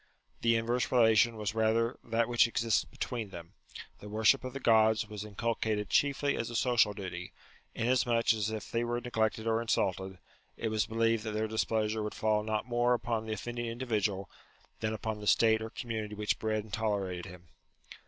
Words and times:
The 0.41 0.55
inverse 0.55 0.91
relation 0.91 1.35
was 1.37 1.53
rather 1.53 1.99
that 2.03 2.27
which 2.27 2.47
existed 2.47 2.89
between 2.89 3.29
them; 3.29 3.53
the 3.99 4.09
worship 4.09 4.43
of 4.43 4.51
the 4.53 4.59
Gods 4.59 5.07
was 5.07 5.23
inculcated 5.23 5.91
chiefly 5.91 6.35
as 6.37 6.49
a 6.49 6.55
social 6.55 6.93
duty, 6.93 7.33
in 7.75 7.85
asmuch 7.87 8.33
as 8.33 8.49
if 8.49 8.71
they 8.71 8.83
were 8.83 8.99
neglected 8.99 9.45
or 9.45 9.61
insulted, 9.61 10.17
it 10.57 10.69
was 10.69 10.87
believed 10.87 11.23
that 11.25 11.33
their 11.35 11.47
displeasure 11.47 12.01
would 12.01 12.15
fall 12.15 12.41
not 12.41 12.65
more 12.65 12.95
upon 12.95 13.27
the 13.27 13.33
offending 13.33 13.67
individual 13.67 14.27
than 14.79 14.91
upon 14.95 15.19
the 15.19 15.27
state 15.27 15.61
or 15.61 15.69
com 15.69 15.91
munity 15.91 16.17
which 16.17 16.39
bred 16.39 16.63
and 16.63 16.73
tolerated 16.73 17.27
him. 17.27 17.49